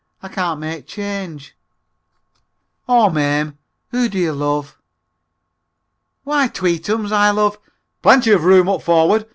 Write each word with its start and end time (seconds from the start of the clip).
I 0.23 0.29
can't 0.29 0.59
make 0.61 0.87
change!" 0.87 1.55
"Aw, 2.87 3.09
Mame, 3.11 3.59
who 3.91 4.09
do 4.09 4.17
you 4.17 4.33
love?" 4.33 4.79
"Why, 6.23 6.47
tweetums, 6.47 7.11
I 7.11 7.29
love 7.29 7.59
(plenty 8.01 8.31
of 8.31 8.43
room 8.43 8.67
up 8.67 8.81
forward! 8.81 9.29